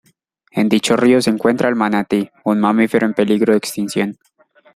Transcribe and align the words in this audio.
En 0.49 0.67
dicho 0.67 0.95
río 0.95 1.21
se 1.21 1.29
encuentra 1.29 1.69
el 1.69 1.75
manatí, 1.75 2.31
un 2.43 2.59
mamífero 2.59 3.05
en 3.05 3.13
peligro 3.13 3.53
de 3.53 3.59
extinción. 3.59 4.17